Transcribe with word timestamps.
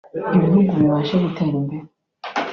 ibihugu 0.35 0.71
bibashe 0.79 1.15
gutera 1.23 1.55
imbere 1.61 1.85